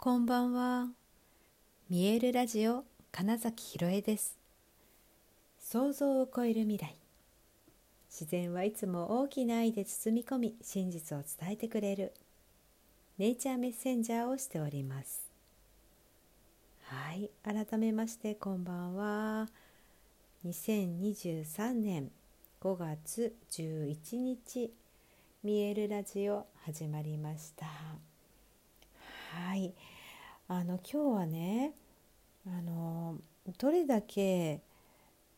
[0.00, 0.90] こんばんは。
[1.90, 4.38] 見えるラジオ金崎ひろえです。
[5.58, 6.94] 想像を超える未来。
[8.08, 12.12] 自然はいつも大きな愛で包み込み、真実を伝えてくれる
[13.18, 15.28] ネイチャーメッセンジャーをしております。
[16.84, 19.48] はい、改めましてこんばんは。
[20.46, 22.12] 2023年
[22.60, 24.70] 5月11日
[25.42, 28.07] 見えるラジオ始まりました。
[29.38, 29.72] はい
[30.48, 31.72] あの今日はね
[32.44, 33.14] あの
[33.56, 34.60] どれだけ、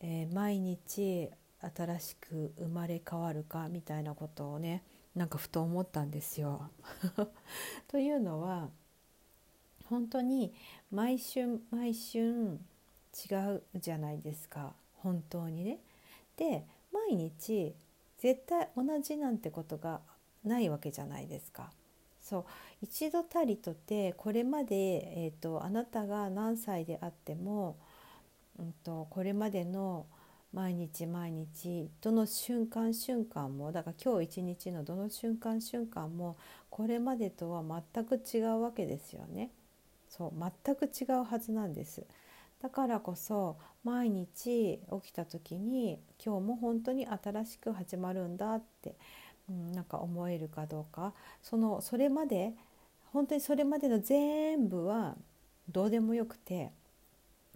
[0.00, 1.30] えー、毎日
[1.60, 4.82] 新しく生まれ変わるかみたいなことをね
[5.14, 6.70] なんかふと思ったんですよ。
[7.86, 8.68] というのは
[9.88, 10.52] 本当に
[10.90, 12.58] 毎春毎春
[13.30, 15.78] 違うじゃないですか本当にね。
[16.36, 17.76] で毎日
[18.18, 20.00] 絶対同じなんてことが
[20.42, 21.70] ないわけじゃないですか。
[22.24, 22.44] そう
[22.80, 27.76] 一度たりとてこれまで、えーと、あなたが何歳であっても、
[28.58, 30.06] うんと、これまでの
[30.54, 36.38] 毎日毎日どの瞬間瞬間もだから今日一日のどの瞬間瞬間も
[36.70, 37.62] これまでとは
[37.92, 39.50] 全く違うわけですよね。
[40.08, 42.06] そう全く違うはずなんです。
[42.62, 48.94] だからこそ毎日起きた時に今日も本当に新しく始まるんだって
[49.48, 51.12] うん、なんか思えるかどうか。
[51.42, 52.52] そのそれまで
[53.12, 55.16] 本当にそれまでの全部は
[55.68, 56.70] どうでもよくて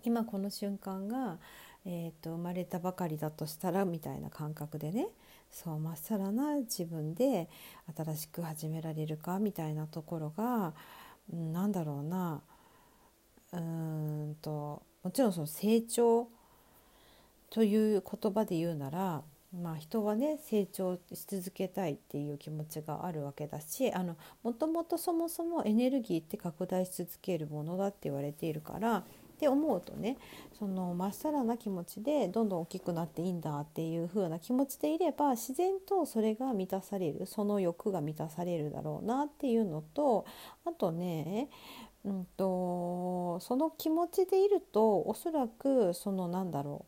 [0.04, 1.38] 今この瞬間が、
[1.84, 5.08] えーと、生まれたばかりだとしたらみたいな感覚でね
[5.50, 7.48] そうまっさらな自分で
[7.96, 10.74] 新しく始められるかみたいなところが、
[11.32, 12.40] うん、なんだろうな
[13.52, 16.28] うんともちろんその成長
[17.50, 19.22] という言葉で言うなら
[19.52, 29.02] まあ、人はね成長し続けたいっていう気持ちがあるわけだしあのもともとそもそもエネルギーって拡大し続けるものだって言われているからっ
[29.38, 30.18] て思うとね
[30.58, 40.26] そのまっさらな気持ちでどんどん大きくなっていいんだっていう風な気持ちでいれば自然とそれが満たされるその欲が満たされるだろうなっていうのと
[40.66, 41.48] あとね
[42.04, 46.84] うんとその気持ちでいるとおそらくそのなんだろ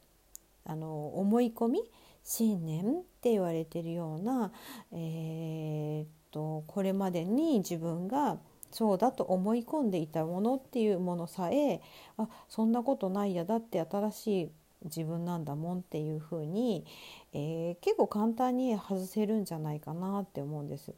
[0.67, 1.85] うあの思い込み
[2.23, 4.53] 信念って言われてるような、
[4.93, 8.39] えー、っとこれまでに自分が
[8.71, 11.81] そうだと思い込んでいたものっていうものさえ
[12.17, 14.51] あそんなことないやだって新しい
[14.85, 16.87] 自分なんだもんっていうふうに、
[17.33, 20.93] えー、結構簡単に外せるんじゃないかなって思うんです。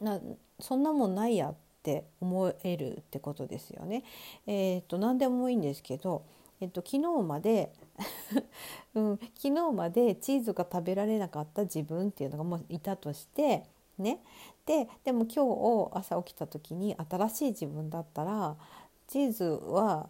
[0.00, 0.20] な
[0.60, 4.04] そんなもんないやって思えるってことですよね。
[4.46, 6.22] えー、っと何でもいいんですけど、
[6.62, 7.72] えっと、昨日まで
[8.94, 13.64] うん、昨日までチーズが食べられなかった自分っていうのがもういたとして
[13.98, 14.20] ね
[14.64, 18.56] ででも今日朝起きた時に新しい自分だったら
[19.08, 20.08] チーズは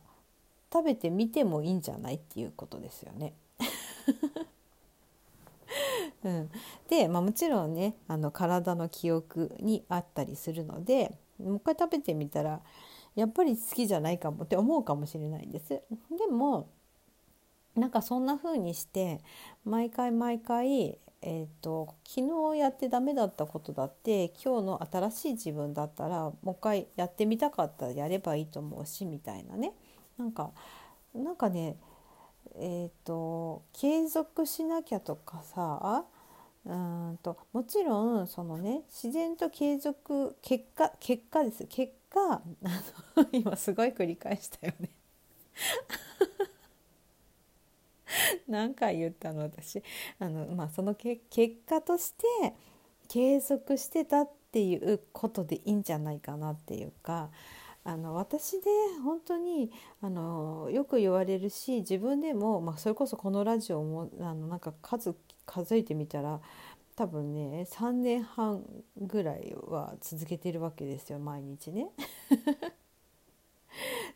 [0.71, 3.33] 食べてみてもいいんじゃないっていうことですよね。
[6.25, 6.51] うん、
[6.89, 12.61] で、まあ、もちろんねあの体の記憶にあったりするのでもう一回食べてみたら
[13.15, 15.69] やっぱり好きじゃないかもって思うかもしれないんです。
[15.69, 15.83] で
[16.31, 16.69] も
[17.75, 19.21] なんかそんな風にして
[19.65, 29.73] 毎回毎回、えーと、昨日やってダメだったことだって今日の新しい自分だったらもう一回やってみたかったらやればいいと思うしみたいなね
[30.19, 30.51] なんか
[31.15, 31.77] なんかね
[32.57, 36.05] えーと、継続しなきゃとかさ
[36.65, 42.43] うんともちろんそのね自然と継続結果結果です結果あ
[43.17, 44.91] の 今すごい繰り返したよね。
[48.47, 49.83] 何回言ったの私。
[50.19, 51.21] あの、まあ、その結
[51.67, 52.55] 果として
[53.09, 57.31] 継続してたっていうことでいいんじゃないかなっていうか
[57.85, 58.67] あの私で
[59.03, 66.41] 本当にあのよく言われるし自分でも、まあ、それこそこのラジオもあのなんか数数えてみたら
[67.03, 68.63] 多分ね3年半
[68.97, 71.89] ぐらいは続けてるわけですよ毎日ね。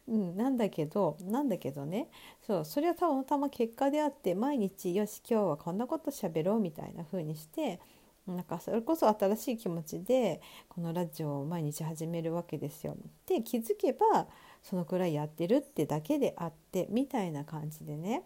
[0.07, 2.09] うん、なんだけどなんだけどね
[2.43, 7.81] そうそれはたまたま結果であって毎日よし今日はこんなこと喋ろうみたいな風にして
[8.29, 12.97] なんかそれこそ新しい気持ちでこのラジオを毎日始めるわけですよ。
[13.27, 14.29] で気づけば
[14.63, 18.23] そのくらいやってるってだけであってみたいな感じでね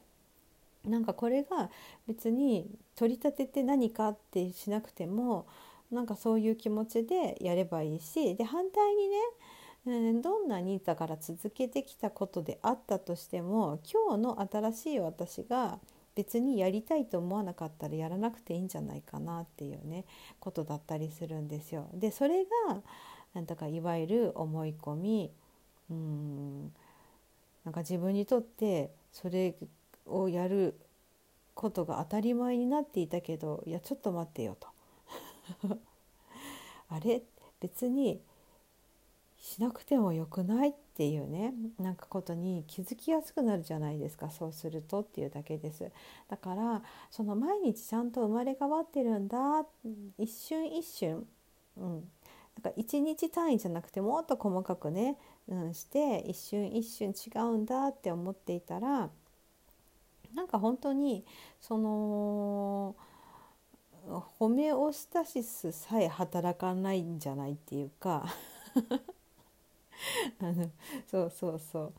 [0.84, 1.70] なんかこれが
[2.08, 5.46] 別に取り立てて何かってしなくても
[5.90, 15.78] なんかそういう気持ちでやればいいしで反対にねどんなにだから続けてきたことであったとしても今日の新しい私が
[16.14, 20.04] 別にやりたいと思わなかったらやらなくていいんじゃないかなっていうね
[20.38, 21.88] ことだったりするんですよ。
[21.94, 22.82] でそれが
[23.32, 25.30] なんだかいわゆる思い込み
[25.90, 26.72] うん
[27.64, 29.54] なんか自分にとってそれ
[30.06, 30.78] をやる
[31.54, 34.68] ことが当たり前になっていたけどいやちょっと待ってよと。
[36.88, 37.22] あれ？
[37.60, 38.22] 別に
[39.36, 44.30] しなくてもよくないっていうねなんかことに気づきやすくなるじゃないですか。
[44.30, 45.90] そうするとっていうだけです。
[46.28, 49.64] だからその毎日ちゃんと生まれ変わってるんだ。
[50.18, 51.26] 一瞬一瞬、
[51.76, 52.02] うん、なん
[52.62, 55.16] か一日単位じゃなくてもっと細かくね、
[55.48, 59.10] うん、して一瞬一瞬違うんだって思っていたら
[60.34, 61.24] なんか本当に
[61.60, 62.96] その
[64.38, 68.26] ホメオスタシスさえ働かないんじゃないっていうか
[70.40, 70.70] あの
[71.06, 71.92] そうそうそ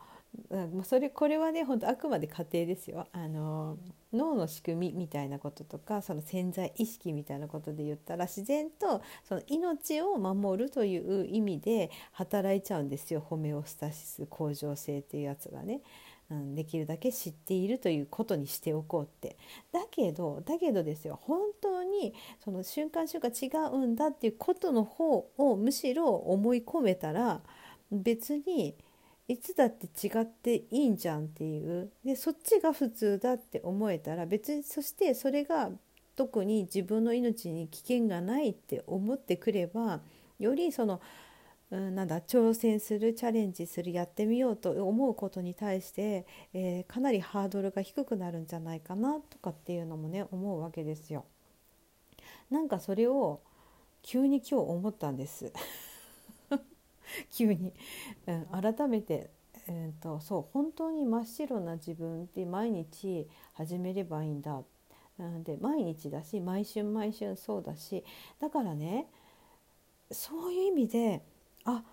[0.51, 3.07] う、それこれはね本当あくまで家庭ですよ。
[3.12, 3.78] あの
[4.13, 13.22] 脳の仕組みみたいなこととかその潜在意識みたいなことで言ったら自然とその命を守るという意味で働いちゃうんですよ。
[13.22, 15.81] ホメオスタシス恒常性っていうやつがね。
[16.31, 19.38] うん、できるだけ知っているということにしておこうって。
[19.74, 22.13] だけどだけどですよ本当に
[22.44, 27.42] その瞬間瞬間違うんだっていうことの方をむしろ思い込めたら
[27.92, 28.75] 別に
[29.28, 31.92] いつだって違っていいんじゃんっていう。
[32.06, 35.69] でそっちが普通だって思えたら別にそしてそれが
[36.16, 40.01] 特に自分の命に危険がないって思ってくれば
[40.39, 41.01] よりその、
[41.72, 51.26] うん、なんだ挑戦するチャレンジするやってみようと思うことに対して、えー、かなりハードルが低くなるんじゃないかなとかっていうのもね思うわけですよ。
[52.50, 53.40] なんかそれを
[54.04, 55.54] 急に今日思ったんです。
[57.32, 57.74] 急に、
[58.28, 59.30] うん、改めて、
[59.68, 64.62] えーと、そう本当に真っ白な自分って毎日始めればいいんだ、
[65.20, 68.04] うん、で毎日だし毎春毎春そうだし
[68.40, 69.08] だからね
[70.10, 71.22] そういう意味で
[71.66, 71.84] あ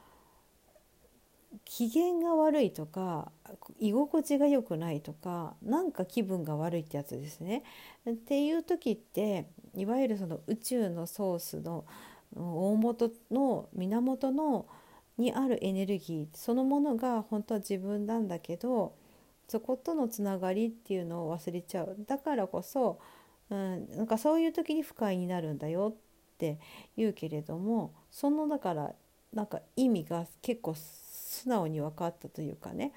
[1.64, 3.30] 機嫌が悪いとか
[3.78, 7.62] 居心地が良くないとかなんか気分が悪いってやつですね。
[8.08, 11.84] っていう時っていわゆるその宇宙のソースの
[12.34, 14.66] 大元の源の
[15.18, 18.94] にあるエネルギーそのものが本当は自分なんだけど
[19.48, 23.00] そことのつながりっていうのを忘れちゃうだからこそ、
[23.50, 26.58] うん、なんかそういう時に不快になるんだよって
[26.96, 28.94] 言うけれどもそのだから
[29.32, 32.92] なんか意味が結構素直に分かったというかね、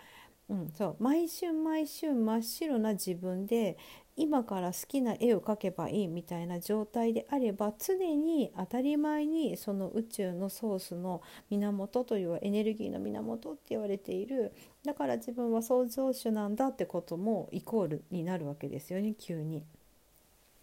[0.49, 1.03] うん、そう。
[1.03, 3.77] 毎春毎春真っ白な自分で
[4.17, 14.51] 今から好きな絵を描けばいいみたいな状態であれば常に当たり前にその宇宙のソースの源というエネルギーの源って言われている。
[14.85, 19.63] だから自分は創造主なんだってこともイコールになるわけですよね急に。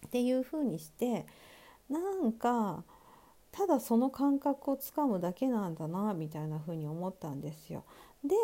[0.07, 1.25] っていうふうにして
[1.89, 2.83] なんか
[3.51, 7.83] ただその感覚をつかむだけなんだなみたいなふうに思ったんですよ。
[8.23, 8.35] で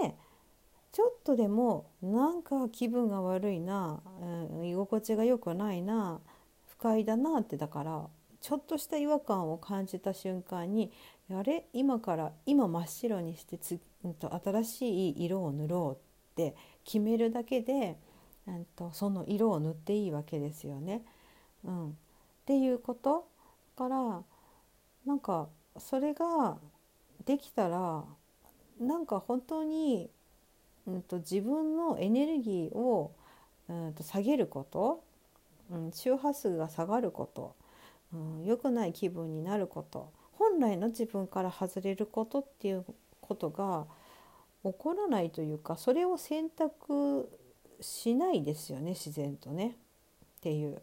[0.91, 6.21] ちょっとでもなんか気分が悪いな、うん、居心地が良くないな
[6.67, 8.07] 不快だなってだから
[8.39, 10.91] ちょっとした違和感を感じた瞬間に
[11.29, 11.65] あれ？
[11.73, 17.97] 今から今真っ白にしてつ、うん、と新しい色を塗ろうって決めるだけで、
[18.47, 21.03] うんと、その色を塗っていいわけですよね。
[21.63, 21.93] うん、っ
[22.45, 23.27] ていうこと
[23.75, 24.23] から
[25.05, 25.47] なんか
[25.77, 26.57] それが
[27.25, 28.03] できたら
[28.79, 30.09] なんか本当に
[30.87, 33.11] うんと、自分のエネルギーを、
[33.67, 35.03] うんと、下げること、
[35.71, 37.55] うん、周波数が下がること、
[38.13, 42.85] うん、良くない気分になること本来の自分から外れることっていう
[43.19, 43.85] ことが
[44.63, 47.29] 起こらないというかそれを選択
[47.81, 49.75] しないですよね自然とね
[50.37, 50.81] っていう。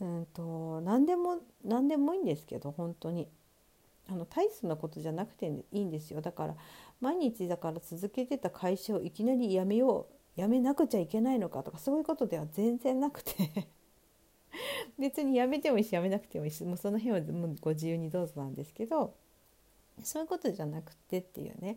[0.00, 3.28] うんと何でも何でもいいんですけど本当に。
[4.10, 6.20] あの大層なことじゃなくていいんですよ。
[6.20, 6.56] だから
[7.00, 13.68] 毎日だから続けてた会社をいきなり辞めよう辞めなくちゃいけないのかとかそういうことでは全然なくて。
[14.98, 19.14] 別に辞めてもいいし辞めなくてもいいしもうその辺はもうご自由にどうぞなんですけど
[20.02, 21.76] そういうことじゃなくてっていうね。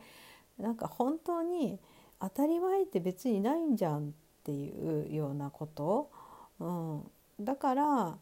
[0.57, 1.79] なんか本当に
[2.19, 4.11] 当たり前って別にないんじゃんっ
[4.43, 6.11] ていうようなこと、
[6.59, 8.17] うん、だから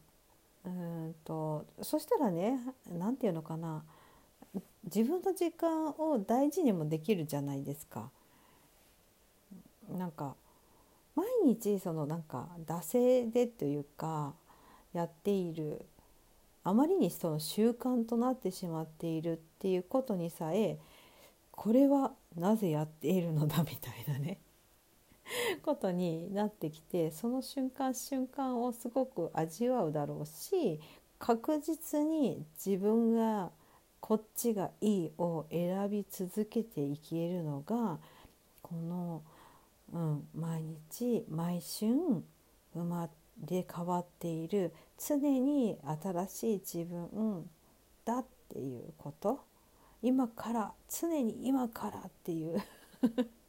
[0.66, 2.60] うんとそしたらね
[2.90, 3.84] 何て言うのかな
[4.84, 8.10] 自分の時間を大事にもできるじゃないですか。
[9.98, 10.36] なんか
[11.16, 14.34] 毎日そのなんか惰性でというか
[14.94, 15.86] やっている
[16.64, 20.78] あまりにその習慣となってしまっているっていうことにさえ
[21.52, 24.38] これはなぜやっているのだみたいなね
[25.64, 30.80] ことになってきてその瞬間瞬間をすごく味わうだろうし
[31.18, 33.52] 確実に自分が
[34.00, 38.00] こっちがいいを選び続けていけるのが
[38.62, 39.24] この、
[39.92, 42.24] うん、毎日毎春
[42.74, 43.10] 生ま
[43.46, 47.50] れ変わっている常に新しい自分
[48.06, 49.42] だっていうこと。
[50.02, 52.62] 今から常に今からっていう。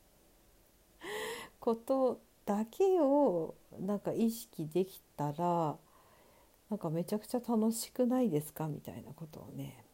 [1.61, 5.77] ことだけをなんか意識できたら
[6.71, 9.85] なんかめちゃくちゃ楽しくないですかみたいなことをね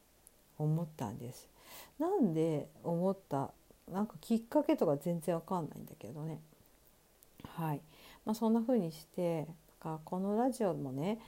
[0.59, 1.49] 思ったんです。
[1.99, 3.51] なんで思った？
[3.91, 6.41] なんかきっかけとか全然わかんないんだけどね。
[7.57, 7.81] はい、
[8.25, 9.47] まあ、そんな風にして
[9.85, 11.19] なんかこのラジオもね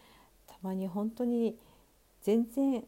[0.47, 1.57] たまに本当に
[2.23, 2.85] 全然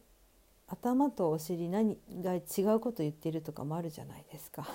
[0.67, 2.39] 頭とお尻何が違
[2.75, 4.67] うこと言ってるとかもあるじゃないですか。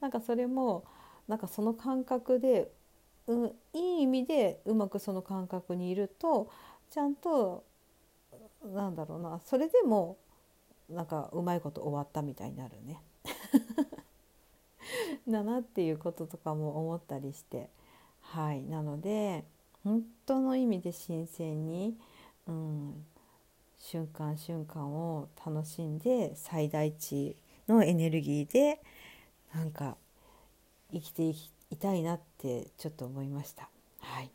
[0.00, 0.84] なんかそれも
[1.26, 2.70] なんかその感覚で、
[3.26, 6.50] うん、いい意味でうまくその感覚にいると
[6.90, 7.64] ちゃんと
[8.64, 10.16] なんだろうなそれでも
[10.88, 13.02] なんかうまいこと終わったみたいになるね。
[15.28, 17.68] だなっていうこととかも思ったりして
[18.20, 19.44] はいなので
[19.84, 21.96] 本当の意味で新鮮に、
[22.46, 23.06] うん、
[23.78, 27.36] 瞬間瞬間を楽しんで最大値
[27.68, 28.80] のエネルギーで
[29.54, 29.96] なんか
[30.92, 33.68] 生きていきたいなってちょっと思いました。
[34.00, 34.30] はい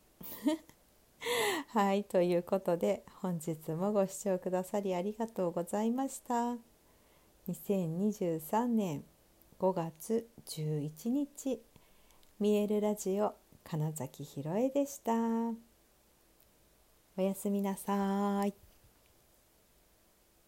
[1.69, 6.57] はいということで本日もご視聴くださりありがとうございました。
[7.47, 9.03] 2023年
[9.59, 11.61] 5月11日
[12.39, 15.13] 見えるラジオ金崎ひろえでした。
[17.15, 18.62] おやすみなさい。